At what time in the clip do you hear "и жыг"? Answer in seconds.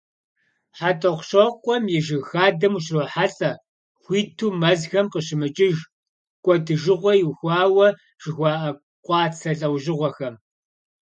1.97-2.23